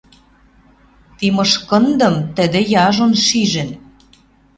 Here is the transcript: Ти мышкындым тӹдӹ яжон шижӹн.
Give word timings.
Ти 1.17 1.25
мышкындым 1.37 2.15
тӹдӹ 2.35 2.61
яжон 2.87 3.13
шижӹн. 3.25 3.69